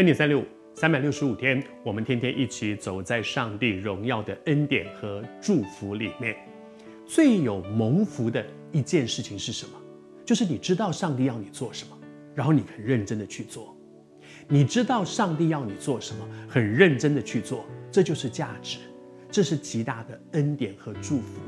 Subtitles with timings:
[0.00, 6.34] 恩典三六五，三百六十五天，我们天天一起走在上帝荣耀的恩典和祝福里面。
[7.06, 8.42] 最有蒙福的
[8.72, 9.72] 一件事情是什么？
[10.24, 11.98] 就是你知道上帝要你做什么，
[12.34, 13.76] 然后你很认真的去做。
[14.48, 18.78] 你知道上帝要你做什么，很认真的去做，这就是价值，
[19.30, 21.42] 这是极大的恩典和祝福。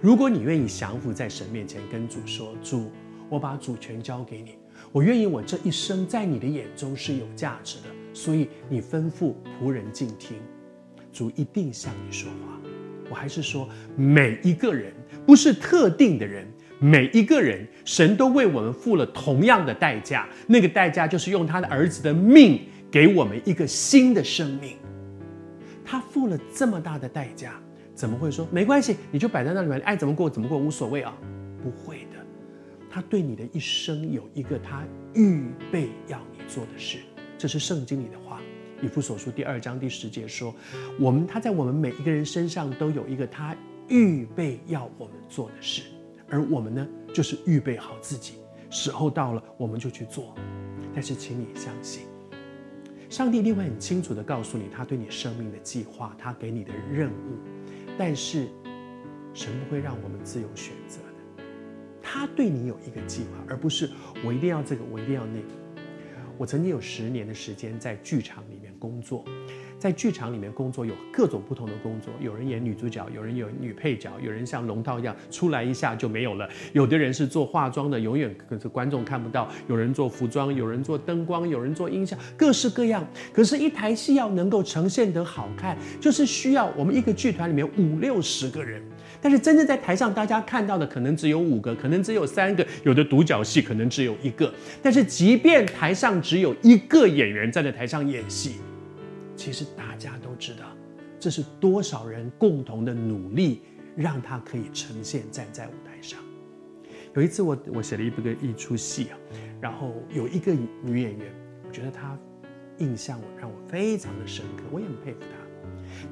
[0.00, 2.90] 如果你愿意降服在神面前，跟主说：“主，
[3.28, 4.54] 我把主权交给你，
[4.92, 10.36] 我愿意我这一生在你的眼中是有价值的。”所以你吩咐仆人静听，
[11.12, 12.60] 主一定向你说话。
[13.08, 14.92] 我还是说，每一个人
[15.24, 16.46] 不是特定的人，
[16.80, 20.28] 每一个人，神都为我们付了同样的代价。
[20.46, 24.76] 那个代价就是用他的儿子的命给我们一个新的生命。
[25.84, 27.54] 他付了这么大的代价，
[27.94, 28.96] 怎么会说没关系？
[29.10, 31.16] 你就摆在那里面，爱怎么过怎么过，无所谓啊？
[31.62, 32.19] 不会的，
[32.90, 36.98] 他对你的一生有一个他预备要你做的事。
[37.38, 38.40] 这是圣经里的话，
[38.84, 40.52] 《以弗所书》第二章第十节说
[40.98, 43.56] ：“我们他在我们每一个人身上都有一个他
[43.88, 45.82] 预备要我们做的事，
[46.28, 48.34] 而我们呢，就是预备好自己，
[48.68, 50.34] 时候到了，我们就去做。
[50.92, 52.02] 但是，请你相信，
[53.08, 57.38] 上帝一定会很清楚地告诉你他对你生命的计划，他给你的任务。
[57.96, 58.48] 但是，
[59.32, 60.98] 神不会让我们自由选择，
[62.12, 63.88] 他对你有一个计划，而不是
[64.24, 65.46] 我一定要这个，我一定要那个。”
[66.36, 69.24] 我曾经有十年的时间在剧场里面工作，
[69.78, 83.06] 在剧场里面工作有各种不同的工作，有人演女主角，有人有女配角，有人像龙套一样出来一下就没有了，有的人是做化妆的，永远可是观众看不到，有人做服装，有人做灯光，有人做音效，各式各样。
[83.32, 88.82] 可是，一台戏要能够呈现得好看，就是需要我们一个剧团里面五六十个人。
[89.20, 94.52] 但是真正在台上，大家看到的可能只有五个，可能只有三个，有的独角戏可能只有一个。
[94.82, 98.56] 但是即便台上只有一个演员站在台上演戏，
[99.36, 100.64] 其实大家都知道，
[101.18, 103.62] 这是多少人共同的努力，
[103.96, 106.18] 让他可以呈现站在舞台上。
[107.14, 109.18] 有一次我我写了一部个一出戏啊，
[109.60, 111.26] 然后有一个女演员，
[111.66, 112.16] 我觉得她
[112.78, 115.36] 印象我让我非常的深刻，我也很佩服她。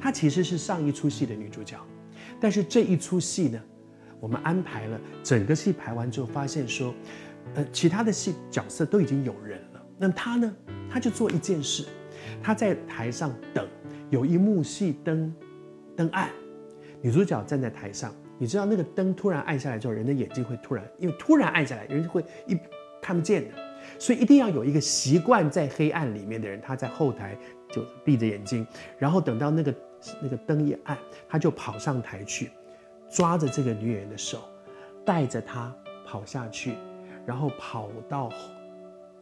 [0.00, 1.78] 她其实是上一出戏的女主角。
[2.40, 3.60] 但是这一出戏呢，
[4.20, 6.94] 我们安排了整个戏排完之后，发现说，
[7.54, 9.82] 呃，其他的戏角色都已经有人了。
[9.96, 10.56] 那他呢，
[10.90, 11.84] 他就做一件事，
[12.42, 13.66] 他在台上等，
[14.10, 15.34] 有一幕戏灯
[15.96, 16.30] 灯暗，
[17.02, 22.56] 女主角站在台上，你知道那个灯突然暗下来之后，人的眼睛会突然，因为突然暗下来，人就会一
[23.02, 23.54] 看不见的，
[23.98, 27.36] 所以一定要有一个习惯在黑暗里面的人，他在后台
[27.70, 28.66] 就闭着眼睛，
[28.98, 29.74] 然后等到那个。
[30.20, 30.96] 那个灯一暗，
[31.28, 32.50] 他就跑上台去，
[33.10, 34.38] 抓着这个女演员的手，
[35.04, 35.74] 带着她
[36.06, 36.74] 跑下去，
[37.26, 38.30] 然后跑到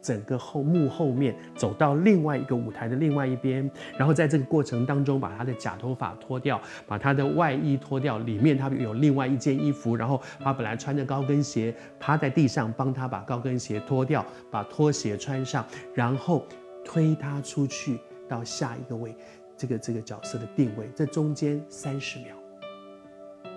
[0.01, 16.45] 整个后幕后面，走到另外一个舞台的另外一边，然后在这个过程当中，把她的假头发脱掉，把她的外衣脱掉，里面她有另外一件衣服，然后她本来穿着高跟鞋，趴在地上帮她把高跟鞋脱掉，把拖鞋穿上，然后
[16.85, 17.99] 推她出去
[18.29, 19.13] 到下一个位。
[19.57, 22.35] 这个这个角色的定位，在中间三十秒，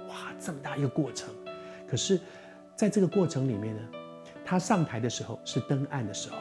[0.09, 1.33] 哇，这么大一个过程。
[1.87, 2.19] 可是，
[2.75, 3.83] 在这个过程里面呢，
[4.45, 6.39] 他上台的时候是灯暗的时候，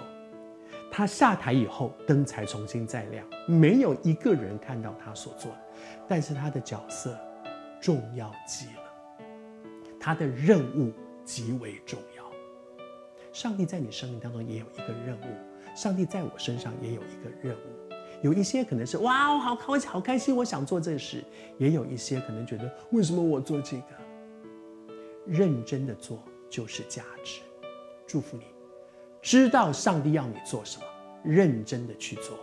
[0.89, 5.57] 他下台以后灯才重新再亮，没有一个人看到他所做的，
[6.07, 7.17] 但是他的角色
[7.81, 9.25] 重要极了，
[9.99, 10.93] 他的任务
[11.25, 12.23] 极为重要。
[13.33, 17.88] 上帝在你生命当中也有一个任务，上帝在我身上也有一个任务。
[18.21, 21.19] 有一些可能是哇，我好好好开心，我想做这事；
[21.57, 23.85] 也有一些可能觉得为什么我做这个？
[25.25, 27.41] 认真的做就是价值。
[28.07, 28.43] 祝福你，
[29.21, 30.85] 知道上帝要你做什么，
[31.23, 32.37] 认真的去做。